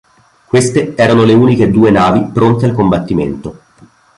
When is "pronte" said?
2.33-2.65